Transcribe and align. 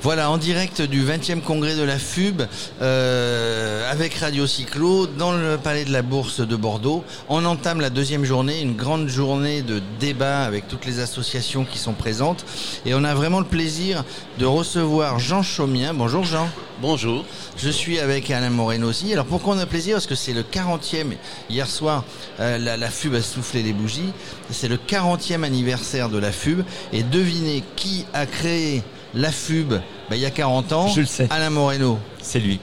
Voilà, 0.00 0.30
en 0.30 0.38
direct 0.38 0.80
du 0.80 1.02
20e 1.02 1.40
congrès 1.40 1.74
de 1.74 1.82
la 1.82 1.98
FUB, 1.98 2.42
euh, 2.80 3.90
avec 3.90 4.14
Radio 4.14 4.46
Cyclo, 4.46 5.08
dans 5.08 5.32
le 5.32 5.58
palais 5.58 5.84
de 5.84 5.90
la 5.90 6.02
Bourse 6.02 6.38
de 6.40 6.54
Bordeaux. 6.54 7.02
On 7.28 7.44
entame 7.44 7.80
la 7.80 7.90
deuxième 7.90 8.24
journée, 8.24 8.60
une 8.60 8.76
grande 8.76 9.08
journée 9.08 9.60
de 9.60 9.82
débat 9.98 10.44
avec 10.44 10.68
toutes 10.68 10.86
les 10.86 11.00
associations 11.00 11.64
qui 11.64 11.78
sont 11.78 11.94
présentes. 11.94 12.46
Et 12.86 12.94
on 12.94 13.02
a 13.02 13.12
vraiment 13.12 13.40
le 13.40 13.44
plaisir 13.44 14.04
de 14.38 14.46
recevoir 14.46 15.18
Jean 15.18 15.42
Chaumien. 15.42 15.92
Bonjour 15.94 16.22
Jean. 16.22 16.48
Bonjour. 16.80 17.24
Je 17.56 17.68
suis 17.68 17.98
avec 17.98 18.30
Alain 18.30 18.50
Moreno 18.50 18.88
aussi. 18.88 19.12
Alors 19.12 19.26
pourquoi 19.26 19.56
on 19.56 19.58
a 19.58 19.66
plaisir? 19.66 19.96
Parce 19.96 20.06
que 20.06 20.14
c'est 20.14 20.32
le 20.32 20.44
40e. 20.44 21.16
Hier 21.50 21.66
soir, 21.66 22.04
euh, 22.38 22.56
la, 22.56 22.76
la, 22.76 22.88
FUB 22.88 23.16
a 23.16 23.20
soufflé 23.20 23.64
les 23.64 23.72
bougies. 23.72 24.12
C'est 24.52 24.68
le 24.68 24.76
40e 24.76 25.42
anniversaire 25.42 26.08
de 26.08 26.18
la 26.18 26.30
FUB. 26.30 26.62
Et 26.92 27.02
devinez 27.02 27.64
qui 27.74 28.06
a 28.14 28.26
créé 28.26 28.84
la 29.14 29.30
FUB, 29.32 29.70
bah, 29.72 29.80
il 30.16 30.18
y 30.18 30.26
a 30.26 30.30
40 30.30 30.72
ans, 30.72 30.88
Je 30.88 31.00
le 31.00 31.06
sais. 31.06 31.26
Alain 31.30 31.50
Moreno. 31.50 31.98
C'est 32.22 32.40
lui. 32.40 32.60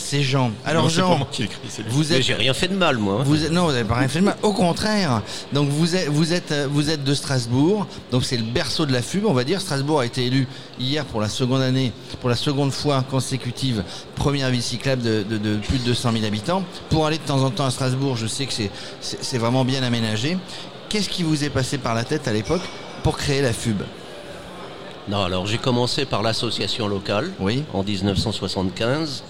C'est 0.00 0.22
Jean. 0.22 0.52
Alors 0.64 0.84
Non, 0.84 0.88
c'est 0.88 1.00
Jean, 1.00 1.10
pas 1.10 1.16
moi 1.16 1.28
qui 1.32 1.42
l'ai 1.42 1.48
écrit, 1.48 1.58
c'est 1.68 1.82
lui. 1.82 1.90
vous 1.90 2.04
Mais 2.10 2.16
êtes, 2.18 2.22
j'ai 2.22 2.34
rien 2.34 2.54
fait 2.54 2.68
de 2.68 2.76
mal, 2.76 2.98
moi. 2.98 3.24
vous 3.26 3.44
êtes- 3.44 3.50
non, 3.50 3.64
vous 3.64 3.72
n'avez 3.72 3.82
pas 3.82 3.96
rien 3.96 4.06
fait 4.06 4.20
de 4.20 4.26
mal. 4.26 4.36
Au 4.44 4.52
contraire. 4.52 5.22
Donc 5.52 5.68
vous 5.70 5.96
êtes, 5.96 6.06
vous 6.08 6.32
êtes, 6.32 6.54
vous 6.70 6.88
êtes 6.88 7.02
de 7.02 7.14
Strasbourg. 7.14 7.84
Donc 8.12 8.24
c'est 8.24 8.36
le 8.36 8.44
berceau 8.44 8.86
de 8.86 8.92
la 8.92 9.02
FUB, 9.02 9.24
on 9.26 9.32
va 9.32 9.42
dire. 9.42 9.60
Strasbourg 9.60 9.98
a 9.98 10.06
été 10.06 10.24
élu 10.24 10.46
hier 10.78 11.04
pour 11.04 11.20
la 11.20 11.28
seconde 11.28 11.62
année, 11.62 11.92
pour 12.20 12.30
la 12.30 12.36
seconde 12.36 12.70
fois 12.72 13.04
consécutive, 13.10 13.82
première 14.14 14.50
ville 14.50 14.62
cyclable 14.62 15.02
de, 15.02 15.24
de- 15.24 15.36
de 15.36 15.56
plus 15.56 15.78
de 15.78 15.84
200 15.84 16.12
000 16.12 16.24
habitants. 16.24 16.62
Pour 16.90 17.04
aller 17.04 17.18
de 17.18 17.24
temps 17.24 17.42
en 17.42 17.50
temps 17.50 17.66
à 17.66 17.70
Strasbourg, 17.72 18.16
je 18.16 18.28
sais 18.28 18.46
que 18.46 18.52
c'est 19.00 19.38
vraiment 19.38 19.64
bien 19.64 19.82
aménagé. 19.82 20.38
Qu'est-ce 20.88 21.08
qui 21.08 21.24
vous 21.24 21.42
est 21.42 21.50
passé 21.50 21.76
par 21.76 21.94
la 21.96 22.04
tête 22.04 22.28
à 22.28 22.32
l'époque 22.32 22.62
pour 23.02 23.18
créer 23.18 23.42
la 23.42 23.52
FUB 23.52 23.82
Non, 25.08 25.22
alors 25.22 25.46
j'ai 25.46 25.58
commencé 25.58 26.04
par 26.04 26.22
l'association 26.22 26.86
locale 26.86 27.30
Oui. 27.40 27.64
en 27.72 27.82
1975. 27.82 29.24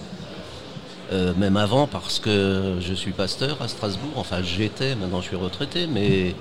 Euh, 1.11 1.33
même 1.37 1.57
avant 1.57 1.87
parce 1.87 2.19
que 2.19 2.75
je 2.81 2.93
suis 2.93 3.11
pasteur 3.11 3.61
à 3.61 3.67
Strasbourg. 3.67 4.11
Enfin, 4.15 4.43
j'étais, 4.43 4.95
maintenant 4.95 5.21
je 5.21 5.27
suis 5.27 5.35
retraité, 5.35 5.87
mais 5.87 6.35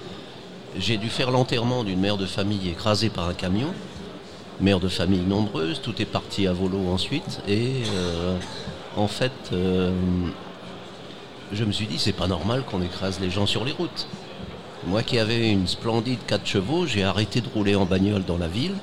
j'ai 0.77 0.97
dû 0.98 1.08
faire 1.08 1.30
l'enterrement 1.30 1.84
d'une 1.84 2.00
mère 2.00 2.17
de 2.17 2.27
famille 2.27 2.69
écrasée 2.69 3.08
par 3.11 3.28
un 3.28 3.34
camion. 3.34 3.72
Mère 4.61 4.80
de 4.80 4.89
famille 4.89 5.20
nombreuse, 5.20 5.80
tout 5.80 6.02
est 6.02 6.05
parti 6.05 6.47
à 6.48 6.52
volo 6.52 6.80
ensuite. 6.92 7.41
Et 7.47 7.70
euh, 7.95 8.36
en 8.97 9.06
fait, 9.06 9.33
euh, 9.52 9.92
je 11.52 11.64
me 11.64 11.70
suis 11.73 11.86
dit, 11.86 11.98
c'est 11.98 12.12
pas 12.12 12.27
normal 12.27 12.64
qu'on 12.64 12.83
écrase 12.83 13.20
les 13.20 13.30
gens 13.30 13.47
sur 13.47 13.64
les 13.64 13.73
routes. 13.73 14.08
Moi 14.86 15.02
qui 15.05 15.19
avais 15.19 15.50
une 15.50 15.69
splendide 15.69 16.19
4 16.27 16.45
chevaux, 16.47 16.86
j'ai 16.86 17.05
arrêté 17.05 17.41
de 17.41 17.48
rouler 17.48 17.77
en 17.77 17.84
bagnole 17.86 18.25
dans 18.25 18.36
la 18.39 18.48
ville, 18.48 18.75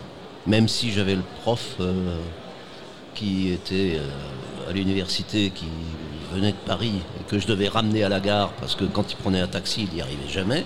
même 0.47 0.67
si 0.67 0.91
j'avais 0.91 1.15
le 1.15 1.23
prof 1.41 1.75
euh, 1.79 2.19
qui 3.13 3.51
était 3.51 3.97
euh, 3.97 4.69
à 4.69 4.73
l'université, 4.73 5.51
qui 5.51 5.65
venait 6.31 6.51
de 6.51 6.57
Paris, 6.65 7.01
et 7.19 7.23
que 7.29 7.39
je 7.39 7.47
devais 7.47 7.67
ramener 7.67 8.03
à 8.03 8.09
la 8.09 8.19
gare, 8.19 8.51
parce 8.59 8.75
que 8.75 8.85
quand 8.85 9.11
il 9.11 9.15
prenait 9.15 9.39
un 9.39 9.47
taxi, 9.47 9.87
il 9.89 9.95
n'y 9.95 10.01
arrivait 10.01 10.29
jamais. 10.29 10.63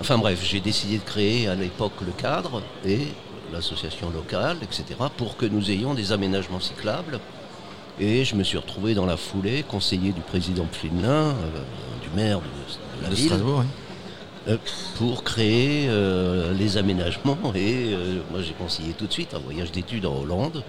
Enfin 0.00 0.18
bref, 0.18 0.40
j'ai 0.42 0.60
décidé 0.60 0.98
de 0.98 1.04
créer 1.04 1.48
à 1.48 1.54
l'époque 1.54 1.92
le 2.04 2.12
cadre 2.12 2.62
et 2.86 3.08
l'association 3.52 4.10
locale, 4.10 4.56
etc., 4.62 4.84
pour 5.16 5.36
que 5.36 5.46
nous 5.46 5.70
ayons 5.70 5.94
des 5.94 6.12
aménagements 6.12 6.60
cyclables. 6.60 7.20
Et 7.98 8.24
je 8.24 8.34
me 8.34 8.42
suis 8.42 8.56
retrouvé 8.56 8.94
dans 8.94 9.04
la 9.04 9.18
foulée, 9.18 9.62
conseiller 9.62 10.12
du 10.12 10.22
président 10.22 10.66
Flinelin, 10.72 11.08
euh, 11.08 11.62
du 12.02 12.08
maire 12.16 12.38
de, 12.38 12.44
de 12.44 13.02
la 13.02 13.08
de 13.10 13.14
ville, 13.14 13.26
Strasbourg 13.26 13.58
oui. 13.60 13.89
Euh, 14.48 14.56
pour 14.96 15.22
créer 15.22 15.86
euh, 15.88 16.54
les 16.54 16.78
aménagements. 16.78 17.36
Et 17.54 17.92
euh, 17.92 18.20
moi, 18.30 18.40
j'ai 18.40 18.54
conseillé 18.54 18.94
tout 18.94 19.06
de 19.06 19.12
suite 19.12 19.34
un 19.34 19.38
voyage 19.38 19.70
d'études 19.70 20.06
en 20.06 20.16
Hollande. 20.16 20.64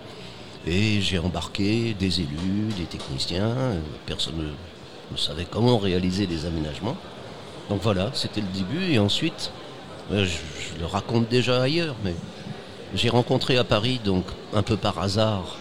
Et 0.67 0.99
j'ai 0.99 1.19
embarqué 1.19 1.95
des 1.97 2.19
élus, 2.19 2.73
des 2.77 2.83
techniciens. 2.83 3.55
Personne 4.05 4.35
ne, 5.11 5.17
savait 5.17 5.47
comment 5.49 5.77
réaliser 5.77 6.27
les 6.27 6.45
aménagements. 6.45 6.97
Donc 7.69 7.81
voilà, 7.81 8.11
c'était 8.13 8.41
le 8.41 8.47
début. 8.47 8.91
Et 8.93 8.99
ensuite, 8.99 9.51
je, 10.11 10.37
le 10.79 10.85
raconte 10.85 11.29
déjà 11.29 11.61
ailleurs, 11.61 11.95
mais 12.03 12.13
j'ai 12.93 13.09
rencontré 13.09 13.57
à 13.57 13.63
Paris, 13.63 14.01
donc 14.03 14.25
un 14.53 14.63
peu 14.63 14.75
par 14.75 14.99
hasard, 14.99 15.57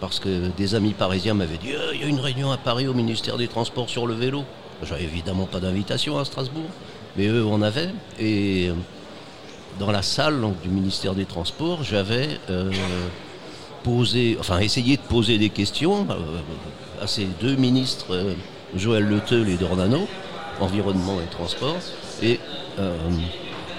parce 0.00 0.20
que 0.20 0.48
des 0.56 0.74
amis 0.76 0.94
parisiens 0.94 1.34
m'avaient 1.34 1.58
dit 1.58 1.72
il 1.94 2.00
y 2.00 2.04
a 2.04 2.06
une 2.06 2.20
réunion 2.20 2.52
à 2.52 2.56
Paris 2.56 2.86
au 2.86 2.94
ministère 2.94 3.36
des 3.36 3.48
Transports 3.48 3.90
sur 3.90 4.06
le 4.06 4.14
vélo. 4.14 4.44
J'avais 4.82 5.04
évidemment 5.04 5.46
pas 5.46 5.60
d'invitation 5.60 6.18
à 6.18 6.24
Strasbourg, 6.24 6.70
mais 7.16 7.26
eux 7.26 7.44
en 7.46 7.60
avaient. 7.62 7.90
Et 8.18 8.68
euh, 8.68 8.74
dans 9.78 9.90
la 9.90 10.02
salle 10.02 10.40
du 10.62 10.68
ministère 10.68 11.14
des 11.14 11.26
Transports, 11.26 11.82
j'avais 11.84 12.28
euh, 12.48 12.70
posé, 13.84 14.36
enfin 14.40 14.58
essayé 14.58 14.96
de 14.96 15.02
poser 15.02 15.38
des 15.38 15.50
questions 15.50 16.06
euh, 16.10 17.02
à 17.02 17.06
ces 17.06 17.26
deux 17.40 17.56
ministres, 17.56 18.34
Joël 18.74 19.04
Le 19.04 19.20
Teul 19.20 19.48
et 19.48 19.56
Dornano, 19.56 20.08
environnement 20.60 21.20
et 21.20 21.30
transport. 21.30 21.76
Et 22.22 22.38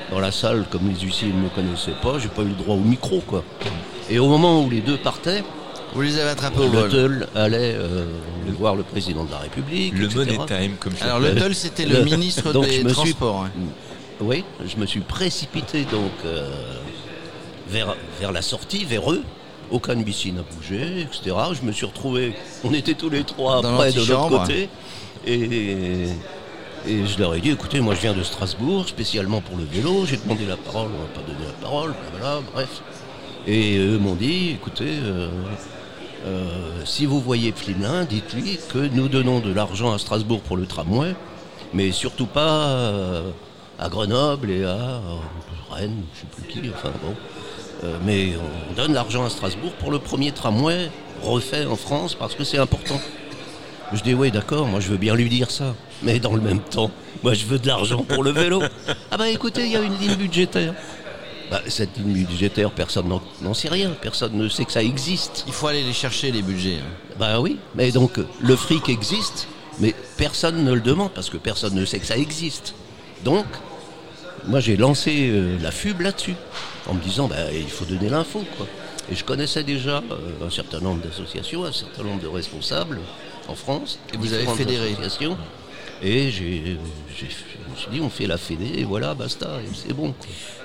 dans 0.10 0.20
la 0.20 0.32
salle, 0.32 0.66
comme 0.70 0.90
les 0.90 1.00
huissiers 1.00 1.30
ne 1.30 1.44
me 1.44 1.50
connaissaient 1.50 1.98
pas, 2.02 2.20
j'ai 2.20 2.28
pas 2.28 2.42
eu 2.42 2.50
le 2.50 2.56
droit 2.56 2.76
au 2.76 2.80
micro, 2.80 3.22
quoi. 3.22 3.44
Et 4.10 4.20
au 4.20 4.28
moment 4.28 4.64
où 4.64 4.70
les 4.70 4.82
deux 4.82 4.98
partaient, 4.98 5.44
Vous 5.94 6.02
les 6.02 6.18
avez 6.20 6.30
attrapés 6.30 6.60
au 6.60 6.70
le. 6.72 6.90
Teul 6.90 7.28
allait 7.36 7.74
euh, 7.76 8.06
voir 8.58 8.76
le 8.76 8.84
président 8.84 9.26
de 9.26 9.32
la 9.32 9.40
République. 9.40 9.94
Le 9.98 10.06
etc. 10.06 10.38
money 10.38 10.46
time, 10.48 10.76
comme 10.80 10.94
je 10.98 11.04
Alors 11.04 11.20
le 11.20 11.36
Teul, 11.36 11.54
c'était 11.54 11.86
le, 11.86 11.98
Le- 11.98 12.04
ministre 12.06 12.54
Donc, 12.54 12.66
des 12.66 12.80
je 12.80 12.84
me 12.84 12.90
suis- 12.90 12.96
Transports. 13.14 13.44
hein. 13.46 13.52
Oui, 14.22 14.44
je 14.66 14.78
me 14.78 14.86
suis 14.86 15.00
précipité 15.02 15.84
donc 15.84 16.12
euh, 16.26 16.48
vers, 17.68 17.96
vers 18.20 18.32
la 18.32 18.42
sortie, 18.42 18.86
vers 18.86 19.12
eux. 19.12 19.24
Aucun 19.72 19.96
huissier 19.96 20.32
n'a 20.32 20.44
bougé, 20.56 21.02
etc. 21.02 21.36
Je 21.60 21.66
me 21.66 21.72
suis 21.72 21.86
retrouvé, 21.86 22.34
on 22.64 22.74
était 22.74 22.94
tous 22.94 23.10
les 23.10 23.24
trois 23.24 23.62
Dans 23.62 23.76
près 23.78 23.92
de 23.92 23.98
l'autre 24.00 24.12
l'antichambre. 24.12 24.42
côté. 24.44 24.70
Et, 25.26 26.08
et 26.88 27.06
je 27.08 27.20
leur 27.20 27.34
ai 27.36 27.42
dit, 27.42 27.52
écoutez, 27.52 27.80
moi 27.80 27.96
je 27.96 28.02
viens 28.02 28.14
de 28.14 28.24
Strasbourg, 28.24 28.88
spécialement 28.88 29.42
pour 29.42 29.58
le 29.58 29.64
vélo. 29.66 30.06
J'ai 30.06 30.18
demandé 30.18 30.46
la 30.46 30.58
parole, 30.58 30.90
on 30.96 31.02
m'a 31.02 31.08
pas 31.14 31.22
donné 31.28 31.46
la 31.46 31.54
parole, 31.66 31.94
voilà, 32.12 32.40
bref. 32.54 32.82
Et 33.48 33.78
eux 33.78 33.98
m'ont 33.98 34.16
dit, 34.16 34.52
écoutez, 34.52 34.86
euh, 35.04 35.30
euh, 36.26 36.86
si 36.86 37.06
vous 37.06 37.20
voyez 37.20 37.52
Flimelin, 37.52 38.06
dites-lui 38.06 38.60
que 38.72 38.78
nous 38.78 39.08
donnons 39.08 39.40
de 39.40 39.52
l'argent 39.52 39.94
à 39.94 39.98
Strasbourg 39.98 40.42
pour 40.42 40.58
le 40.58 40.66
tramway, 40.66 41.16
mais 41.74 41.92
surtout 41.92 42.28
pas 42.28 42.68
euh, 42.68 43.32
à 43.80 43.90
Grenoble 43.90 44.52
et 44.52 44.64
à 44.64 44.68
euh, 44.68 45.00
Rennes, 45.72 46.04
je 46.14 46.20
sais 46.20 46.28
plus 46.28 46.62
qui, 46.62 46.70
enfin 46.70 46.92
bon. 47.04 47.16
Euh, 47.84 47.98
mais 48.06 48.34
on 48.70 48.74
donne 48.74 48.94
l'argent 48.94 49.26
à 49.26 49.30
Strasbourg 49.30 49.72
pour 49.74 49.90
le 49.90 49.98
premier 49.98 50.32
tramway 50.32 50.92
refait 51.24 51.66
en 51.66 51.76
France 51.76 52.14
parce 52.14 52.36
que 52.36 52.44
c'est 52.44 52.60
important. 52.60 53.00
Je 53.94 54.02
dis 54.04 54.14
oui 54.14 54.32
d'accord, 54.32 54.68
moi 54.68 54.80
je 54.80 54.90
veux 54.90 54.98
bien 54.98 55.16
lui 55.16 55.30
dire 55.30 55.50
ça. 55.50 55.76
Mais 56.04 56.20
dans 56.20 56.34
le 56.34 56.42
même 56.42 56.60
temps, 56.60 56.92
moi 57.24 57.34
je 57.34 57.46
veux 57.46 57.58
de 57.60 57.68
l'argent 57.68 58.04
pour 58.04 58.24
le 58.24 58.32
vélo. 58.32 58.62
Ah 59.10 59.18
bah 59.18 59.30
écoutez, 59.30 59.66
il 59.66 59.72
y 59.72 59.76
a 59.76 59.82
une 59.82 59.98
ligne 59.98 60.16
budgétaire. 60.16 60.74
Bah, 61.52 61.62
cette 61.68 61.98
ligne 61.98 62.26
budgétaire, 62.26 62.72
personne 62.72 63.10
n'en- 63.42 63.54
sait 63.54 63.68
rien, 63.68 63.92
personne 64.02 64.34
ne 64.38 64.48
sait 64.48 64.64
que 64.66 64.72
ça 64.72 64.82
existe. 64.82 65.44
Il 65.48 65.54
faut 65.54 65.68
aller 65.68 65.84
les 65.84 65.92
chercher, 65.94 66.32
les 66.32 66.42
budgets. 66.42 66.78
hein. 66.82 67.14
Bah 67.20 67.40
oui, 67.42 67.58
mais 67.76 67.92
donc 67.92 68.20
le 68.42 68.56
fric 68.56 68.88
existe, 68.88 69.48
mais 69.80 69.94
personne 70.18 70.64
ne 70.64 70.72
le 70.74 70.80
demande 70.80 71.12
parce 71.12 71.30
que 71.30 71.36
personne 71.38 71.76
ne 71.76 71.84
sait 71.86 72.00
que 72.00 72.06
ça 72.06 72.18
existe. 72.18 72.74
Donc, 73.26 73.46
moi 74.48 74.60
j'ai 74.62 74.78
lancé 74.78 75.30
euh, 75.30 75.58
la 75.62 75.72
FUB 75.72 76.00
là-dessus, 76.02 76.36
en 76.88 76.94
me 76.94 77.02
disant 77.02 77.28
bah, 77.28 77.52
il 77.54 77.70
faut 77.70 77.86
donner 77.86 78.10
l'info. 78.10 78.44
quoi. 78.58 78.66
Et 79.12 79.16
je 79.16 79.26
connaissais 79.26 79.64
déjà 79.64 79.98
euh, 80.10 80.48
un 80.48 80.50
certain 80.50 80.80
nombre 80.80 81.02
d'associations, 81.06 81.66
un 81.66 81.74
certain 81.74 82.04
nombre 82.04 82.22
de 82.22 82.28
responsables 82.30 82.98
en 83.50 83.56
France. 83.56 84.00
Et 84.14 84.18
vous 84.18 84.32
avez 84.34 84.46
fédéré. 84.58 84.96
Et 86.04 86.32
j'ai, 86.32 86.78
j'ai- 87.16 87.28
je 87.30 87.72
me 87.72 87.76
suis 87.76 87.92
dit 87.92 88.02
on 88.02 88.10
fait 88.10 88.26
la 88.26 88.38
fédé 88.38 88.72
et 88.78 88.84
voilà, 88.84 89.14
basta, 89.14 89.48
et 89.62 89.68
c'est 89.74 89.94
bon. 89.94 90.14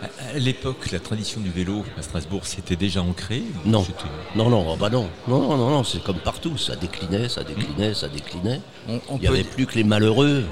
À- 0.03 0.07
À 0.35 0.39
l'époque, 0.39 0.91
la 0.93 0.99
tradition 0.99 1.41
du 1.41 1.51
vélo 1.51 1.85
à 1.99 2.03
Strasbourg, 2.03 2.47
c'était 2.47 2.77
déjà 2.77 3.03
ancré 3.03 3.43
ou 3.65 3.69
Non. 3.69 3.85
c'était- 3.85 4.05
Non, 4.35 4.49
non, 4.49 4.67
ah 4.73 4.77
bah 4.79 4.89
non, 4.89 5.09
non, 5.29 5.41
non, 5.43 5.57
non, 5.57 5.71
non, 5.71 5.85
c'est 5.85 6.03
comme 6.03 6.19
partout, 6.21 6.57
ça 6.57 6.75
déclinait, 6.77 7.29
ça 7.29 7.45
déclinait, 7.45 7.93
ça 7.95 8.09
déclinait. 8.09 8.61
On, 8.89 8.95
on 9.11 9.17
Il 9.17 9.21
n'y 9.23 9.27
avait 9.27 9.43
dire- 9.43 9.51
plus 9.53 9.67
que 9.67 9.75
les 9.75 9.85
malheureux 9.85 10.45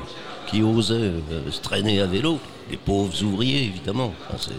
qui 0.48 0.62
osaient 0.62 0.94
euh, 0.94 1.50
se 1.50 1.60
traîner 1.60 2.00
à 2.00 2.06
vélo, 2.06 2.38
les 2.70 2.76
pauvres 2.76 3.22
ouvriers 3.22 3.64
évidemment. 3.64 4.12
Enfin, 4.28 4.38
c'est- 4.38 4.52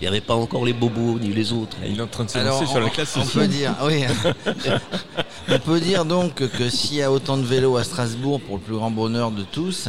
Il 0.00 0.04
n'y 0.04 0.08
avait 0.08 0.20
pas 0.22 0.34
encore 0.34 0.64
les 0.64 0.72
bobos 0.72 1.18
ni 1.20 1.28
les 1.28 1.52
autres. 1.52 1.76
Il 1.86 1.98
est 1.98 2.02
en 2.02 2.06
train 2.06 2.24
de 2.24 2.30
se 2.30 2.38
lancer 2.38 2.64
sur 2.66 2.76
on, 2.76 2.80
la 2.80 2.88
classe 2.90 3.16
on 3.18 3.26
peut 3.26 3.46
dire, 3.46 3.74
oui. 3.84 4.04
on 5.50 5.58
peut 5.58 5.80
dire 5.80 6.04
donc 6.04 6.34
que 6.36 6.70
s'il 6.70 6.96
y 6.96 7.02
a 7.02 7.12
autant 7.12 7.36
de 7.36 7.42
vélos 7.44 7.76
à 7.76 7.84
Strasbourg 7.84 8.40
pour 8.40 8.56
le 8.56 8.62
plus 8.62 8.74
grand 8.76 8.90
bonheur 8.90 9.30
de 9.30 9.42
tous, 9.42 9.88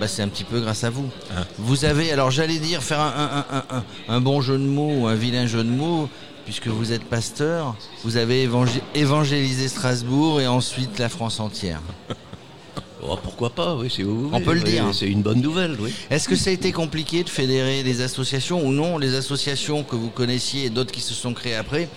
bah 0.00 0.08
c'est 0.08 0.22
un 0.22 0.28
petit 0.28 0.44
peu 0.44 0.60
grâce 0.60 0.84
à 0.84 0.90
vous. 0.90 1.08
Ah. 1.36 1.44
Vous 1.58 1.84
avez, 1.84 2.10
alors 2.12 2.30
j'allais 2.30 2.58
dire 2.58 2.82
faire 2.82 3.00
un, 3.00 3.44
un- 3.50 3.56
un- 3.58 3.76
un- 3.78 3.84
un 4.08 4.20
bon 4.22 4.40
jeu 4.40 4.56
de 4.56 4.64
mots 4.64 4.92
ou 5.00 5.06
un 5.06 5.14
vilain 5.14 5.46
jeu 5.46 5.62
de 5.62 5.68
mots, 5.70 6.08
puisque 6.46 6.68
vous 6.68 6.92
êtes 6.92 7.04
pasteur, 7.04 7.76
vous 8.04 8.16
avez 8.16 8.42
évangé- 8.48 8.82
évangélisé 8.94 9.68
Strasbourg 9.68 10.40
et 10.40 10.46
ensuite 10.46 10.98
la 10.98 11.10
France 11.10 11.40
entière. 11.40 11.80
Oh, 13.04 13.18
pourquoi 13.20 13.50
pas, 13.50 13.74
oui, 13.74 13.88
c'est 13.94 14.04
On 14.04 14.40
peut 14.40 14.54
le 14.54 14.60
dire. 14.60 14.84
C'est 14.94 15.08
une 15.08 15.22
bonne 15.22 15.40
nouvelle, 15.40 15.76
oui. 15.80 15.92
Est-ce 16.08 16.28
que 16.28 16.36
ça 16.36 16.50
a 16.50 16.52
été 16.52 16.70
compliqué 16.70 17.24
de 17.24 17.28
fédérer 17.28 17.82
des 17.82 18.00
associations 18.00 18.64
ou 18.64 18.70
non? 18.70 18.96
Les 18.96 19.16
associations 19.16 19.82
que 19.82 19.96
vous 19.96 20.08
connaissiez 20.10 20.66
et 20.66 20.70
d'autres 20.70 20.92
qui 20.92 21.00
se 21.00 21.12
sont 21.12 21.34
créées 21.34 21.56
après 21.56 21.88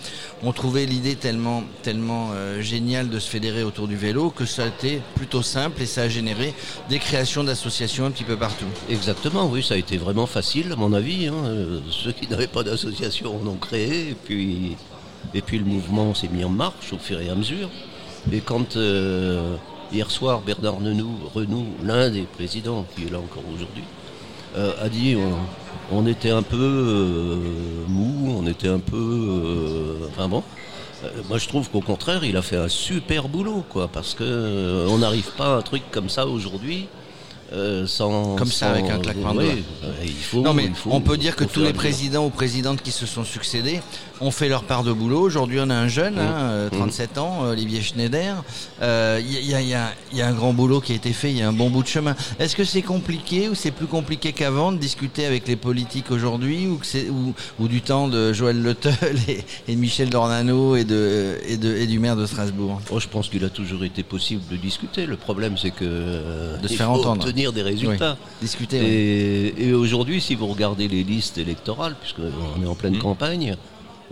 ont 0.42 0.52
trouvé 0.52 0.84
l'idée 0.84 1.14
tellement, 1.14 1.62
tellement 1.82 2.30
euh, 2.34 2.60
géniale 2.60 3.08
de 3.08 3.20
se 3.20 3.30
fédérer 3.30 3.62
autour 3.62 3.86
du 3.86 3.94
vélo 3.96 4.30
que 4.30 4.46
ça 4.46 4.64
a 4.64 4.66
été 4.66 5.00
plutôt 5.14 5.42
simple 5.42 5.80
et 5.80 5.86
ça 5.86 6.02
a 6.02 6.08
généré 6.08 6.52
des 6.88 6.98
créations 6.98 7.44
d'associations 7.44 8.06
un 8.06 8.10
petit 8.10 8.24
peu 8.24 8.36
partout. 8.36 8.66
Exactement, 8.90 9.46
oui, 9.48 9.62
ça 9.62 9.74
a 9.74 9.76
été 9.76 9.98
vraiment 9.98 10.26
facile, 10.26 10.72
à 10.72 10.76
mon 10.76 10.92
avis. 10.92 11.28
hein. 11.28 11.34
Euh, 11.44 11.78
Ceux 11.88 12.10
qui 12.12 12.26
n'avaient 12.26 12.48
pas 12.48 12.64
d'association 12.64 13.40
en 13.40 13.46
ont 13.46 13.56
créé, 13.56 14.10
et 14.10 14.16
puis, 14.24 14.76
et 15.34 15.40
puis 15.40 15.58
le 15.58 15.64
mouvement 15.64 16.14
s'est 16.16 16.28
mis 16.28 16.42
en 16.42 16.48
marche 16.50 16.92
au 16.92 16.98
fur 16.98 17.20
et 17.20 17.28
à 17.28 17.36
mesure. 17.36 17.70
Et 18.32 18.40
quand 18.40 18.76
euh, 18.76 19.54
hier 19.92 20.10
soir, 20.10 20.40
Bernard 20.40 20.76
Renou, 20.78 21.18
Renou 21.34 21.66
l'un 21.82 22.10
des 22.10 22.22
présidents 22.22 22.86
qui 22.94 23.04
est 23.04 23.10
là 23.10 23.18
encore 23.18 23.44
aujourd'hui, 23.54 23.84
euh, 24.56 24.72
a 24.80 24.88
dit 24.88 25.16
on, 25.92 26.06
était 26.06 26.30
un 26.30 26.42
peu 26.42 26.56
euh, 26.56 27.36
mou, 27.88 28.36
on 28.38 28.46
était 28.46 28.68
un 28.68 28.78
peu. 28.78 28.96
euh, 28.96 30.08
enfin 30.08 30.28
bon. 30.28 30.42
Moi 31.28 31.38
je 31.38 31.46
trouve 31.46 31.68
qu'au 31.70 31.82
contraire 31.82 32.24
il 32.24 32.36
a 32.36 32.42
fait 32.42 32.56
un 32.56 32.68
super 32.68 33.28
boulot 33.28 33.64
quoi 33.68 33.86
parce 33.86 34.14
que 34.14 34.24
euh, 34.24 34.88
on 34.88 34.98
n'arrive 34.98 35.30
pas 35.36 35.54
à 35.54 35.58
un 35.58 35.62
truc 35.62 35.82
comme 35.90 36.08
ça 36.08 36.26
aujourd'hui 36.26 36.88
euh, 37.52 37.86
sans 37.86 38.34
Comme 38.36 38.48
ça, 38.50 38.66
sans- 38.66 38.72
avec 38.72 38.90
un 38.90 38.98
claquement 38.98 39.34
de 39.34 39.42
doigts. 39.42 39.52
euh, 39.84 39.92
il 40.04 40.10
faut, 40.12 40.40
Non 40.42 40.52
mais 40.54 40.64
il 40.66 40.74
faut- 40.74 40.90
on 40.92 41.00
peut 41.00 41.16
dire 41.16 41.36
que 41.36 41.44
tous 41.44 41.60
les 41.62 41.72
présidents 41.72 42.26
ou 42.26 42.30
présidentes 42.30 42.82
qui 42.82 42.90
se 42.92 43.06
sont 43.06 43.24
succédés 43.24 43.80
ont 44.20 44.30
fait 44.30 44.48
leur 44.48 44.64
part 44.64 44.82
de 44.82 44.92
boulot. 44.92 45.20
Aujourd'hui 45.20 45.58
on 45.60 45.68
a 45.70 45.74
un 45.74 45.88
jeune, 45.88 46.14
Mmh. 46.14 46.18
hein, 46.18 46.34
euh, 46.50 46.70
37 46.70 47.18
ans, 47.18 47.44
euh, 47.44 47.52
Olivier 47.52 47.82
Schneider. 47.82 48.42
Euh, 48.82 49.20
Il 49.22 49.48
y, 49.48 49.54
a- 49.54 49.60
y 49.60 49.72
y 50.14 50.16
y 50.18 50.22
un 50.22 50.32
grand 50.32 50.52
boulot 50.52 50.80
qui 50.80 50.92
a 50.92 50.94
été 50.96 51.12
fait, 51.12 51.30
il 51.30 51.36
y 51.38 51.42
a 51.42 51.48
un 51.48 51.52
bon 51.52 51.70
bout 51.70 51.82
de 51.82 51.88
chemin. 51.88 52.14
Est-ce 52.38 52.56
que 52.56 52.64
c'est 52.64 52.82
compliqué 52.82 53.48
ou 53.48 53.54
c'est 53.54 53.70
plus 53.70 53.86
compliqué 53.86 54.32
qu'avant 54.32 54.72
de 54.72 54.78
discuter 54.78 55.24
avec 55.26 55.46
les 55.48 55.56
politiques 55.56 56.10
aujourd'hui 56.10 56.66
ou, 56.66 57.68
du 57.68 57.80
temps 57.82 58.08
de 58.08 58.32
Joël 58.32 58.60
Le 58.62 58.74
et, 59.28 59.44
et 59.68 59.74
de 59.74 59.80
Michel 59.80 60.08
Dornano 60.10 60.76
et, 60.76 60.84
de, 60.84 61.36
et, 61.48 61.56
de- 61.56 61.76
et 61.76 61.86
du 61.86 61.98
maire 61.98 62.16
de 62.16 62.26
Strasbourg 62.26 62.80
Oh, 62.90 62.98
je 63.00 63.08
pense 63.08 63.28
qu'il 63.28 63.44
a 63.44 63.50
toujours 63.50 63.84
été 63.84 64.02
possible 64.02 64.42
de 64.50 64.56
discuter. 64.56 65.06
Le 65.06 65.16
problème, 65.16 65.56
c'est 65.58 65.70
que 65.70 65.84
euh, 65.84 66.56
De 66.58 66.68
se 66.68 66.74
faire 66.74 66.90
entendre. 66.90 67.22
Obtenir 67.36 67.52
des 67.52 67.62
résultats. 67.62 68.16
Discuter. 68.40 68.80
oui. 68.80 68.86
Et, 68.86 69.68
et 69.68 69.72
aujourd'hui, 69.74 70.20
si 70.20 70.34
vous 70.34 70.46
regardez 70.46 70.88
les 70.88 71.04
listes 71.04 71.38
électorales, 71.38 71.94
puisqu'on 72.00 72.62
est 72.62 72.66
en 72.66 72.74
pleine 72.74 72.94
Mhm. 72.94 72.98
campagne, 73.00 73.56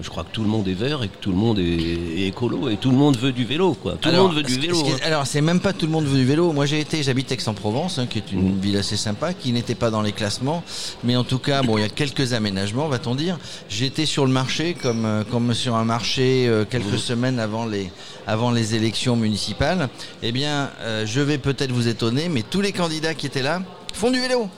je 0.01 0.09
crois 0.09 0.25
que 0.25 0.31
tout 0.33 0.43
le 0.43 0.49
monde 0.49 0.67
est 0.67 0.75
vert 0.75 1.03
et 1.03 1.09
que 1.09 1.17
tout 1.21 1.31
le 1.31 1.37
monde 1.37 1.59
est, 1.59 1.63
est 1.63 2.27
écolo 2.29 2.69
et 2.69 2.77
tout 2.77 2.91
le 2.91 2.97
monde 2.97 3.17
veut 3.17 3.33
du 3.33 3.45
vélo. 3.45 3.75
Quoi. 3.75 3.93
Tout 4.01 4.09
alors, 4.09 4.23
le 4.23 4.27
monde 4.29 4.37
veut 4.37 4.43
du 4.43 4.59
vélo. 4.59 4.75
ce 4.75 4.91
hein. 4.93 4.97
alors, 5.05 5.27
c'est 5.27 5.41
même 5.41 5.61
pas 5.61 5.73
tout 5.73 5.87
le 5.87 5.93
monde 5.93 6.05
veut 6.07 6.19
du 6.19 6.25
vélo. 6.25 6.53
Moi, 6.53 6.67
j'ai 6.67 6.81
été, 6.81 7.03
j'habite 7.03 7.31
Aix-en-Provence, 7.31 7.99
hein, 7.99 8.07
qui 8.07 8.19
est 8.19 8.33
une 8.33 8.55
Mhm. 8.55 8.61
ville 8.61 8.77
assez 8.77 8.97
sympa, 8.97 9.33
qui 9.35 9.53
n'était 9.53 9.75
pas 9.77 9.91
dans 9.91 10.03
les 10.03 10.13
classements. 10.13 10.65
Mais 11.05 11.15
en 11.17 11.25
tout 11.25 11.39
cas, 11.39 11.63
bon, 11.63 11.79
il 11.79 11.83
y 11.83 11.85
a 11.85 11.89
quelques 11.89 12.33
aménagements, 12.33 12.89
va-t-on 12.89 13.15
dire. 13.15 13.39
J'étais 13.69 14.07
sur 14.07 14.27
le 14.27 14.33
marché, 14.33 14.75
comme, 14.75 15.05
euh, 15.05 15.23
comme 15.31 15.55
sur 15.55 15.77
un 15.77 15.85
marché 15.85 16.47
euh, 16.49 16.65
quelques 16.69 16.93
Mhm. 16.93 16.99
semaines 16.99 17.39
avant 17.39 17.67
les, 17.67 17.91
avant 18.27 18.51
les 18.51 18.75
élections 18.75 19.17
municipales. 19.17 19.89
Eh 20.23 20.33
bien, 20.33 20.71
euh, 20.81 21.07
je 21.07 21.21
vais 21.21 21.39
peut-être 21.39 21.71
vous 21.73 21.89
étonner, 21.89 22.29
mais 22.29 22.43
tous 22.43 22.61
les 22.61 22.73
candidats 22.73 23.15
qui 23.15 23.27
étaient 23.27 23.43
là 23.43 23.63
font 23.93 24.11
du 24.11 24.21
vélo. 24.21 24.49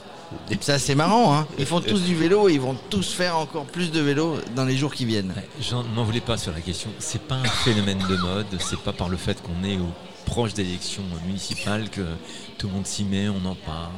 Ça, 0.61 0.77
c'est 0.79 0.95
marrant, 0.95 1.35
hein. 1.35 1.47
Ils 1.57 1.65
font 1.65 1.79
tous 1.79 2.01
du 2.03 2.15
vélo 2.15 2.49
et 2.49 2.53
ils 2.53 2.59
vont 2.59 2.75
tous 2.89 3.13
faire 3.13 3.37
encore 3.37 3.65
plus 3.65 3.91
de 3.91 4.01
vélo 4.01 4.35
dans 4.55 4.65
les 4.65 4.75
jours 4.75 4.93
qui 4.93 5.05
viennent. 5.05 5.33
J'en 5.61 5.83
m'en 5.83 6.03
voulais 6.03 6.21
pas 6.21 6.37
sur 6.37 6.51
la 6.51 6.61
question. 6.61 6.89
C'est 6.99 7.21
pas 7.21 7.35
un 7.35 7.43
phénomène 7.43 7.99
de 8.09 8.15
mode. 8.17 8.47
C'est 8.59 8.79
pas 8.79 8.93
par 8.93 9.09
le 9.09 9.17
fait 9.17 9.41
qu'on 9.41 9.63
est 9.63 9.77
au 9.77 9.87
proche 10.25 10.53
d'élections 10.53 11.03
municipales 11.25 11.89
que 11.89 12.01
tout 12.57 12.67
le 12.67 12.73
monde 12.73 12.85
s'y 12.85 13.05
met, 13.05 13.29
on 13.29 13.45
en 13.45 13.55
parle. 13.55 13.89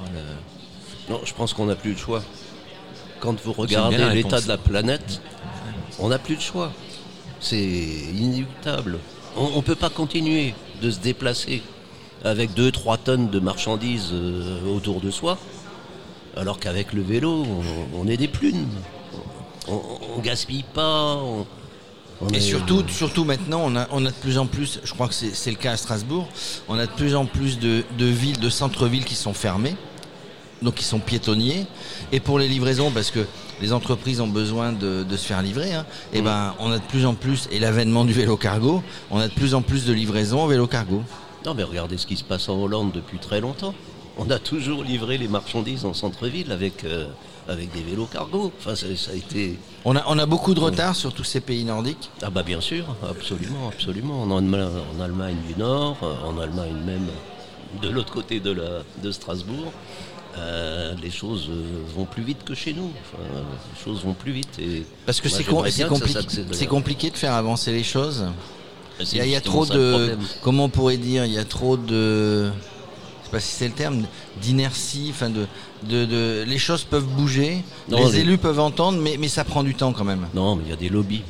Non, 1.09 1.21
je 1.23 1.33
pense 1.33 1.53
qu'on 1.53 1.65
n'a 1.65 1.75
plus 1.75 1.91
le 1.91 1.97
choix. 1.97 2.23
Quand 3.19 3.41
vous 3.41 3.53
regardez 3.53 3.97
l'état 4.13 4.39
de 4.39 4.47
la 4.47 4.57
planète, 4.57 5.21
on 5.97 6.09
n'a 6.09 6.19
plus 6.19 6.35
de 6.35 6.41
choix. 6.41 6.71
C'est 7.39 7.57
inéluctable. 7.57 8.99
On 9.35 9.57
ne 9.57 9.61
peut 9.61 9.75
pas 9.75 9.89
continuer 9.89 10.53
de 10.81 10.91
se 10.91 10.99
déplacer 10.99 11.61
avec 12.23 12.51
2-3 12.51 12.97
tonnes 12.99 13.29
de 13.29 13.39
marchandises 13.39 14.09
euh, 14.11 14.75
autour 14.75 14.99
de 14.99 15.09
soi, 15.09 15.37
alors 16.39 16.59
qu'avec 16.59 16.93
le 16.93 17.01
vélo, 17.01 17.45
on, 17.93 18.01
on 18.01 18.07
est 18.07 18.17
des 18.17 18.27
plumes. 18.27 18.67
On, 19.67 19.79
on 20.17 20.19
gaspille 20.19 20.63
pas. 20.73 21.15
on- 21.17 21.45
Et 22.33 22.37
est- 22.37 22.41
surtout, 22.41 22.83
surtout 22.89 23.23
maintenant, 23.23 23.61
on 23.65 23.75
a, 23.75 23.87
on 23.91 24.05
a 24.05 24.09
de 24.09 24.15
plus 24.15 24.37
en 24.37 24.45
plus, 24.45 24.79
je 24.83 24.93
crois 24.93 25.07
que 25.07 25.13
c'est 25.13 25.51
le 25.51 25.57
cas 25.57 25.71
à 25.73 25.77
Strasbourg, 25.77 26.27
on 26.67 26.77
a 26.77 26.85
de 26.85 26.91
plus 26.91 27.15
en 27.15 27.25
plus 27.25 27.59
de, 27.59 27.83
de 27.97 28.05
villes, 28.05 28.39
de 28.39 28.49
centres-villes 28.49 29.05
qui 29.05 29.15
sont 29.15 29.33
fermées, 29.33 29.75
donc 30.61 30.75
qui 30.75 30.83
sont 30.83 30.99
piétonniers. 30.99 31.65
Et 32.11 32.19
pour 32.19 32.37
les 32.39 32.47
livraisons, 32.49 32.91
parce 32.91 33.09
que 33.11 33.25
les 33.61 33.71
entreprises 33.71 34.19
ont 34.19 34.27
besoin 34.27 34.73
de, 34.73 35.03
de 35.03 35.17
se 35.17 35.25
faire 35.27 35.41
livrer, 35.41 35.73
hein, 35.73 35.85
et 36.11 36.21
ben 36.21 36.55
on 36.59 36.71
a 36.71 36.77
de 36.79 36.83
plus 36.83 37.05
en 37.05 37.13
plus, 37.13 37.47
et 37.51 37.59
l'avènement 37.59 38.03
du 38.03 38.11
vélo 38.13 38.35
cargo, 38.37 38.83
on 39.11 39.19
a 39.19 39.27
de 39.29 39.33
plus 39.33 39.53
en 39.53 39.61
plus 39.61 39.85
de 39.85 39.93
livraisons 39.93 40.41
en 40.41 40.47
vélo 40.47 40.67
cargo. 40.67 41.03
Non, 41.45 41.53
mais 41.53 41.63
regardez 41.63 41.97
ce 41.97 42.05
qui 42.05 42.17
se 42.17 42.23
passe 42.25 42.49
en 42.49 42.57
Hollande 42.61 42.91
depuis 42.93 43.17
très 43.17 43.39
longtemps. 43.39 43.73
On 44.21 44.29
a 44.29 44.37
toujours 44.37 44.83
livré 44.83 45.17
les 45.17 45.29
marchandises 45.29 45.85
en 45.85 45.93
centre-ville 45.93 46.51
avec, 46.51 46.83
euh, 46.83 47.07
avec 47.47 47.71
des 47.71 47.81
vélos 47.81 48.05
cargo. 48.05 48.51
Enfin, 48.59 48.75
ça, 48.75 48.87
ça 48.97 49.11
a 49.11 49.15
été. 49.15 49.57
On 49.85 49.95
a, 49.95 50.03
on 50.07 50.19
a 50.19 50.25
beaucoup 50.25 50.53
de 50.53 50.59
retard 50.59 50.93
sur 50.93 51.13
tous 51.13 51.23
ces 51.23 51.39
pays 51.39 51.63
nordiques. 51.63 52.09
Ah, 52.21 52.29
bah 52.29 52.43
bien 52.43 52.59
sûr, 52.59 52.83
absolument, 53.09 53.69
absolument. 53.69 54.21
En 54.23 54.37
Allemagne, 54.37 54.69
en 54.97 55.01
Allemagne 55.01 55.37
du 55.47 55.57
Nord, 55.57 55.97
euh, 56.03 56.15
en 56.27 56.37
Allemagne 56.37 56.75
même 56.85 57.07
de 57.81 57.87
l'autre 57.87 58.11
côté 58.11 58.41
de, 58.41 58.51
la, 58.51 58.83
de 59.01 59.11
Strasbourg, 59.11 59.71
euh, 60.37 60.93
les 61.01 61.11
choses 61.11 61.49
vont 61.95 62.05
plus 62.05 62.23
vite 62.23 62.43
que 62.43 62.53
chez 62.53 62.73
nous. 62.73 62.91
Enfin, 63.01 63.23
les 63.23 63.83
choses 63.83 64.03
vont 64.03 64.13
plus 64.13 64.33
vite. 64.33 64.59
Et 64.59 64.85
Parce 65.05 65.21
que 65.21 65.29
c'est 65.29 65.45
compliqué, 66.67 67.09
de 67.09 67.17
faire 67.17 67.33
avancer 67.35 67.71
les 67.71 67.83
choses. 67.83 68.25
C'est 68.99 69.13
Il 69.13 69.17
y 69.17 69.21
a, 69.21 69.25
il 69.25 69.31
y 69.31 69.35
a 69.35 69.37
justement 69.37 69.63
trop 69.63 69.73
de. 69.73 70.17
Comment 70.41 70.65
on 70.65 70.69
pourrait 70.69 70.97
dire 70.97 71.23
Il 71.23 71.31
y 71.31 71.37
a 71.37 71.45
trop 71.45 71.77
de. 71.77 72.51
Je 73.31 73.37
sais 73.37 73.43
pas 73.43 73.47
si 73.47 73.55
c'est 73.55 73.67
le 73.67 73.73
terme, 73.75 74.05
d'inertie, 74.41 75.07
enfin 75.11 75.29
de, 75.29 75.45
de, 75.83 76.05
de- 76.05 76.43
Les 76.47 76.57
choses 76.57 76.83
peuvent 76.83 77.05
bouger, 77.05 77.63
Non, 77.87 78.05
les 78.07 78.11
les- 78.13 78.19
élus 78.21 78.37
peuvent 78.39 78.59
entendre, 78.59 78.99
mais, 78.99 79.17
mais 79.19 79.27
ça 79.27 79.43
prend 79.43 79.61
du 79.63 79.75
temps 79.75 79.93
quand 79.93 80.03
même. 80.03 80.25
Non, 80.33 80.55
mais 80.55 80.63
il 80.65 80.69
y 80.69 80.73
a 80.73 80.77
des 80.77 80.89
lobbies. 80.89 81.21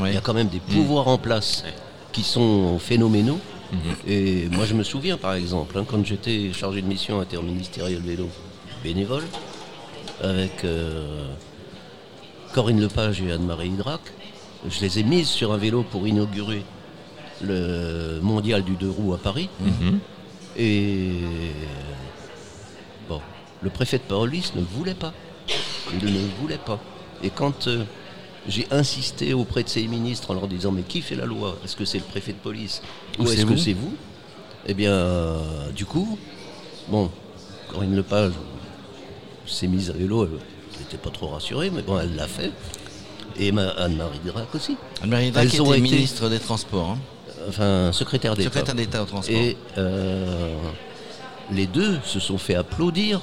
Ouais. 0.00 0.10
Il 0.10 0.14
y 0.14 0.18
a 0.18 0.20
quand 0.20 0.34
même 0.34 0.48
des 0.48 0.58
pouvoirs 0.58 1.06
en 1.06 1.16
place 1.18 1.64
qui 2.12 2.24
sont 2.24 2.78
phénoménaux. 2.80 3.38
Mhm. 3.72 3.78
Et 4.08 4.48
moi, 4.50 4.64
je 4.66 4.74
me 4.74 4.82
souviens, 4.82 5.16
par 5.16 5.34
exemple, 5.34 5.78
hein, 5.78 5.84
quand 5.88 6.04
j'étais 6.04 6.52
chargé 6.52 6.82
de 6.82 6.86
mission 6.88 7.20
interministérielle 7.20 8.00
vélo 8.02 8.28
bénévole, 8.82 9.22
avec 10.22 10.64
euh, 10.64 11.26
Corinne 12.52 12.80
Lepage 12.80 13.20
et 13.22 13.30
Anne-Marie 13.30 13.68
Hydrac, 13.68 14.00
je 14.68 14.80
les 14.80 14.98
ai 14.98 15.02
mises 15.04 15.28
sur 15.28 15.52
un 15.52 15.56
vélo 15.56 15.84
pour 15.88 16.06
inaugurer 16.08 16.64
le 17.42 18.18
mondial 18.22 18.62
du 18.64 18.72
deux 18.72 18.90
roues 18.90 19.14
à 19.14 19.18
Paris. 19.18 19.48
Mhm. 19.60 19.98
Et 20.56 21.20
bon, 23.08 23.20
le 23.62 23.70
préfet 23.70 23.98
de 23.98 24.02
police 24.04 24.54
ne 24.54 24.62
voulait 24.62 24.94
pas. 24.94 25.12
Il 26.00 26.12
ne 26.12 26.20
voulait 26.40 26.58
pas. 26.58 26.80
Et 27.22 27.30
quand 27.30 27.66
euh, 27.68 27.84
j'ai 28.48 28.66
insisté 28.70 29.34
auprès 29.34 29.62
de 29.62 29.68
ces 29.68 29.86
ministres 29.86 30.30
en 30.30 30.34
leur 30.34 30.48
disant 30.48 30.70
mais 30.72 30.82
qui 30.82 31.00
fait 31.02 31.16
la 31.16 31.26
loi? 31.26 31.56
Est-ce 31.64 31.76
que 31.76 31.84
c'est 31.84 31.98
le 31.98 32.04
préfet 32.04 32.32
de 32.32 32.38
police? 32.38 32.82
Ou 33.18 33.24
est-ce 33.30 33.46
que 33.46 33.56
c'est 33.56 33.72
vous? 33.72 33.94
Eh 34.66 34.74
bien, 34.74 34.92
euh, 34.92 35.70
du 35.74 35.84
coup, 35.84 36.18
bon, 36.88 37.10
Corinne 37.70 37.94
Lepage 37.96 38.32
s'est 39.46 39.66
mise 39.66 39.90
à 39.90 39.92
vélo. 39.92 40.24
Elle 40.24 40.80
n'était 40.80 40.96
pas 40.96 41.10
trop 41.10 41.28
rassurée, 41.28 41.70
mais 41.70 41.82
bon, 41.82 41.98
elle 41.98 42.14
l'a 42.16 42.26
fait. 42.28 42.50
Et 43.36 43.52
ma- 43.52 43.68
Anne-Marie 43.70 44.20
Drac 44.24 44.54
aussi. 44.54 44.76
Anne-Marie 45.02 45.30
Drac 45.32 45.46
était 45.46 45.56
été- 45.56 45.80
ministre 45.80 46.28
des 46.28 46.38
Transports, 46.38 46.90
hein. 46.90 46.98
Enfin, 47.48 47.90
secrétaire 47.92 48.34
d'État. 48.34 48.50
secrétaire 48.50 48.74
d'État 48.74 49.02
au 49.02 49.06
transport. 49.06 49.34
Et 49.34 49.56
euh, 49.78 50.54
les 51.50 51.66
deux 51.66 51.98
se 52.04 52.20
sont 52.20 52.38
fait 52.38 52.54
applaudir, 52.54 53.20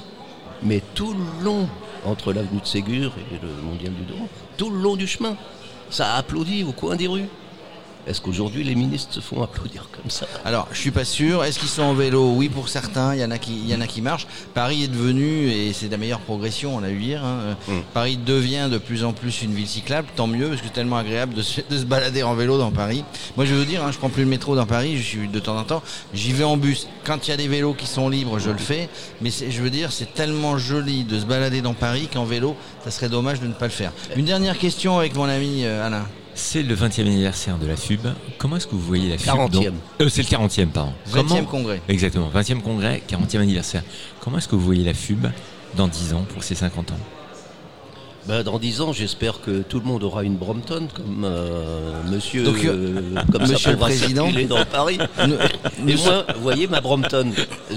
mais 0.62 0.82
tout 0.94 1.14
le 1.14 1.44
long, 1.44 1.68
entre 2.04 2.32
l'avenue 2.32 2.60
de 2.60 2.66
Ségur 2.66 3.12
et 3.32 3.38
le 3.42 3.48
Mondial 3.62 3.92
du 3.92 4.02
Douro, 4.02 4.28
tout 4.56 4.70
le 4.70 4.80
long 4.80 4.96
du 4.96 5.06
chemin, 5.06 5.36
ça 5.90 6.14
a 6.14 6.18
applaudi 6.18 6.64
au 6.64 6.72
coin 6.72 6.96
des 6.96 7.06
rues. 7.06 7.28
Est-ce 8.06 8.20
qu'aujourd'hui 8.20 8.64
les 8.64 8.74
ministres 8.74 9.14
se 9.14 9.20
font 9.20 9.42
applaudir 9.42 9.88
comme 9.92 10.10
ça 10.10 10.26
Alors, 10.44 10.66
je 10.72 10.78
suis 10.78 10.90
pas 10.90 11.04
sûr. 11.04 11.44
Est-ce 11.44 11.58
qu'ils 11.58 11.68
sont 11.68 11.82
en 11.82 11.94
vélo 11.94 12.32
Oui, 12.36 12.48
pour 12.48 12.68
certains. 12.68 13.14
Il 13.14 13.20
y 13.20 13.24
en 13.24 13.30
a 13.30 13.38
qui, 13.38 13.52
il 13.54 13.68
y 13.68 13.74
en 13.74 13.80
a 13.80 13.86
qui 13.86 14.00
marchent. 14.02 14.26
Paris 14.54 14.84
est 14.84 14.88
devenu, 14.88 15.48
et 15.50 15.72
c'est 15.72 15.88
la 15.88 15.96
meilleure 15.98 16.20
progression, 16.20 16.74
on 16.76 16.82
a 16.82 16.90
eu 16.90 16.98
hier. 17.00 17.24
hein, 17.24 17.38
euh, 17.42 17.54
Mm. 17.68 17.82
Paris 17.94 18.16
devient 18.16 18.68
de 18.70 18.78
plus 18.78 19.04
en 19.04 19.12
plus 19.12 19.42
une 19.42 19.54
ville 19.54 19.68
cyclable. 19.68 20.08
Tant 20.16 20.26
mieux, 20.26 20.48
parce 20.48 20.60
que 20.60 20.66
c'est 20.66 20.72
tellement 20.72 20.96
agréable 20.96 21.34
de 21.34 21.42
se, 21.42 21.60
de 21.68 21.78
se 21.78 21.84
balader 21.84 22.22
en 22.24 22.34
vélo 22.34 22.58
dans 22.58 22.72
Paris. 22.72 23.04
Moi, 23.36 23.46
je 23.46 23.54
veux 23.54 23.64
dire, 23.64 23.84
hein, 23.84 23.92
je 23.92 23.98
prends 23.98 24.08
plus 24.08 24.24
le 24.24 24.28
métro 24.30 24.56
dans 24.56 24.66
Paris. 24.66 24.96
Je 24.98 25.02
suis 25.02 25.28
de 25.28 25.38
temps 25.38 25.56
en 25.56 25.62
temps. 25.64 25.82
J'y 26.12 26.32
vais 26.32 26.44
en 26.44 26.56
bus. 26.56 26.88
Quand 27.04 27.26
il 27.26 27.30
y 27.30 27.34
a 27.34 27.36
des 27.36 27.46
vélos 27.48 27.74
qui 27.74 27.86
sont 27.86 28.08
libres, 28.08 28.38
je 28.40 28.50
le 28.50 28.58
fais. 28.58 28.88
Mais 29.20 29.30
je 29.30 29.62
veux 29.62 29.70
dire, 29.70 29.92
c'est 29.92 30.12
tellement 30.12 30.58
joli 30.58 31.04
de 31.04 31.20
se 31.20 31.24
balader 31.24 31.62
dans 31.62 31.74
Paris 31.74 32.08
qu'en 32.12 32.24
vélo, 32.24 32.56
ça 32.84 32.90
serait 32.90 33.08
dommage 33.08 33.40
de 33.40 33.46
ne 33.46 33.52
pas 33.52 33.66
le 33.66 33.70
faire. 33.72 33.92
Une 34.16 34.24
dernière 34.24 34.58
question 34.58 34.98
avec 34.98 35.14
mon 35.14 35.24
ami 35.28 35.64
euh, 35.64 35.86
Alain. 35.86 36.04
C'est 36.34 36.62
le 36.62 36.74
20e 36.74 37.02
anniversaire 37.06 37.58
de 37.58 37.66
la 37.66 37.76
FUB. 37.76 38.06
Comment 38.38 38.56
est-ce 38.56 38.66
que 38.66 38.72
vous 38.74 38.80
voyez 38.80 39.10
la 39.10 39.18
FUB 39.18 39.26
40e. 39.26 39.50
dans- 39.98 40.04
Euh, 40.04 40.08
C'est 40.08 40.22
le 40.22 40.28
40e, 40.28 40.70
pardon. 40.70 40.92
20e 41.06 41.26
Comment- 41.28 41.44
congrès. 41.44 41.80
Exactement, 41.88 42.28
20e 42.28 42.62
congrès, 42.62 43.02
40e 43.06 43.40
anniversaire. 43.42 43.82
Comment 44.20 44.38
est-ce 44.38 44.48
que 44.48 44.54
vous 44.54 44.64
voyez 44.64 44.84
la 44.84 44.94
FUB 44.94 45.26
dans 45.76 45.88
10 45.88 46.14
ans 46.14 46.24
pour 46.32 46.42
ses 46.42 46.54
50 46.54 46.90
ans? 46.92 46.98
Ben, 48.26 48.42
dans 48.44 48.58
10 48.60 48.80
ans, 48.80 48.92
j'espère 48.92 49.40
que 49.40 49.62
tout 49.62 49.80
le 49.80 49.84
monde 49.84 50.04
aura 50.04 50.22
une 50.22 50.36
Brompton 50.36 50.86
comme 50.94 51.24
euh, 51.24 52.00
monsieur, 52.08 52.44
Donc, 52.44 52.64
euh, 52.64 53.14
comme 53.32 53.42
Monsieur 53.42 53.72
le 53.72 53.76
Président. 53.76 54.28
dans 54.48 54.64
Paris. 54.64 54.96
Et 55.88 55.96
moi, 55.96 56.24
vous 56.36 56.40
voyez 56.42 56.68
ma 56.68 56.80
Brompton, 56.80 57.32
euh, 57.72 57.74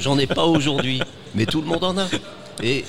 j'en 0.00 0.18
ai 0.18 0.26
pas 0.26 0.44
aujourd'hui, 0.46 1.02
mais 1.34 1.44
tout 1.44 1.60
le 1.60 1.66
monde 1.68 1.84
en 1.84 1.98
a. 1.98 2.06
Et 2.62 2.84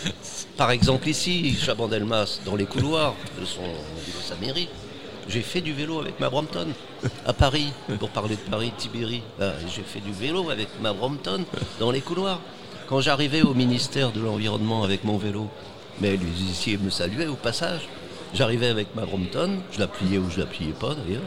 par 0.55 0.71
exemple 0.71 1.09
ici, 1.09 1.55
Chabandelmas, 1.61 2.39
dans 2.45 2.55
les 2.55 2.65
couloirs 2.65 3.15
de, 3.39 3.45
son, 3.45 3.61
de 3.63 4.23
sa 4.25 4.35
mairie, 4.35 4.69
j'ai 5.27 5.41
fait 5.41 5.61
du 5.61 5.73
vélo 5.73 5.99
avec 5.99 6.19
ma 6.19 6.29
Brompton. 6.29 6.67
À 7.25 7.33
Paris, 7.33 7.71
pour 7.99 8.09
parler 8.09 8.35
de 8.35 8.49
Paris, 8.49 8.71
de 8.75 8.81
Tibéri, 8.81 9.21
ben, 9.39 9.53
j'ai 9.73 9.83
fait 9.83 9.99
du 9.99 10.11
vélo 10.11 10.49
avec 10.49 10.67
ma 10.81 10.93
Brompton 10.93 11.45
dans 11.79 11.91
les 11.91 12.01
couloirs. 12.01 12.39
Quand 12.87 13.01
j'arrivais 13.01 13.41
au 13.41 13.53
ministère 13.53 14.11
de 14.11 14.21
l'Environnement 14.21 14.83
avec 14.83 15.03
mon 15.03 15.17
vélo, 15.17 15.49
mais 16.01 16.11
les 16.11 16.17
huissiers 16.17 16.77
me 16.77 16.89
saluaient 16.89 17.27
au 17.27 17.35
passage. 17.35 17.81
J'arrivais 18.33 18.67
avec 18.67 18.95
ma 18.95 19.05
Brompton, 19.05 19.59
je 19.71 19.79
la 19.79 19.87
pliais 19.87 20.17
ou 20.17 20.29
je 20.29 20.39
la 20.39 20.45
pliais 20.45 20.73
pas 20.73 20.95
d'ailleurs, 20.95 21.21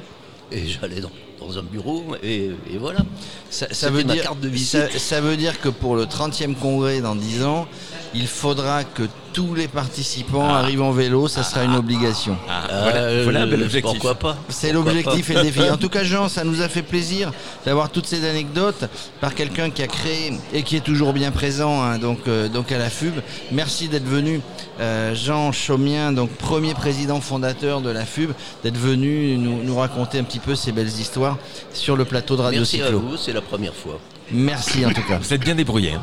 et 0.51 0.67
j'allais 0.67 1.01
dans, 1.01 1.13
dans 1.39 1.59
un 1.59 1.63
bureau, 1.63 2.17
et, 2.23 2.51
et 2.71 2.79
voilà. 2.79 3.01
Ça, 3.49 3.91
veut 3.91 4.03
ma 4.05 4.15
dire, 4.15 4.25
carte 4.25 4.41
de 4.41 4.49
visite. 4.49 4.91
ça, 4.93 4.99
ça 4.99 5.21
veut 5.21 5.37
dire 5.37 5.61
que 5.61 5.69
pour 5.69 5.95
le 5.95 6.05
30e 6.05 6.55
congrès 6.57 7.01
dans 7.01 7.15
10 7.15 7.45
ans, 7.45 7.69
il 8.15 8.27
faudra 8.27 8.83
que 8.85 9.05
tous 9.37 9.55
les 9.55 9.69
participants 9.69 10.49
arrivent 10.49 10.81
en 10.81 10.93
vélo, 10.93 11.29
ça 11.29 11.43
sera 11.43 11.63
une 11.65 11.75
obligation. 11.75 12.39
Ah, 12.49 12.63
voilà, 12.85 12.99
Euh, 13.03 13.21
voilà 13.23 13.43
un 13.43 13.47
bel 13.47 13.63
objectif. 13.63 13.93
Pourquoi 13.93 14.15
pas 14.15 14.39
C'est 14.49 14.73
l'objectif 14.73 15.29
et 15.29 15.35
le 15.35 15.43
défi. 15.43 15.61
En 15.71 15.77
tout 15.77 15.91
cas, 15.91 16.05
Jean, 16.05 16.31
ça 16.31 16.43
nous 16.43 16.63
a 16.63 16.69
fait 16.71 16.81
plaisir 16.81 17.31
d'avoir 17.67 17.91
toutes 17.91 18.07
ces 18.07 18.27
anecdotes 18.27 18.85
par 19.21 19.35
quelqu'un 19.35 19.69
qui 19.69 19.83
a 19.83 19.89
créé 19.89 20.33
et 20.55 20.63
qui 20.63 20.75
est 20.77 20.81
toujours 20.81 21.13
bien 21.13 21.33
présent 21.33 21.83
hein, 21.83 21.99
donc, 21.99 22.21
euh, 22.29 22.49
donc 22.49 22.73
à 22.73 22.79
la 22.79 22.89
FUB. 22.89 23.13
Merci 23.53 23.89
d'être 23.89 24.07
venu, 24.09 24.41
euh, 24.81 25.15
Jean 25.15 25.53
Chaumien, 25.53 26.13
donc 26.13 26.31
premier 26.31 26.73
président 26.73 27.21
fondateur 27.21 27.83
de 27.83 27.91
la 27.91 28.07
FUB, 28.07 28.31
d'être 28.65 28.79
venu 28.79 29.37
nous, 29.37 29.63
nous 29.63 29.77
raconter 29.77 30.19
un 30.19 30.25
petit 30.25 30.39
peu 30.39 30.55
ces 30.55 30.73
belles 30.73 30.89
histoires 30.99 31.37
sur 31.75 31.95
le 31.95 32.07
plateau 32.07 32.37
de 32.37 32.41
Radio 32.41 32.61
Merci 32.61 32.81
à 32.81 32.85
Cyclo. 32.87 33.01
vous, 33.01 33.17
c'est 33.19 33.35
la 33.35 33.43
première 33.43 33.75
fois. 33.75 34.01
Merci 34.33 34.87
en 34.87 34.91
tout 34.93 35.03
cas. 35.07 35.19
Vous 35.19 35.35
êtes 35.35 35.43
bien 35.45 35.55
débrouillé. 35.55 35.93
hein. 35.93 36.03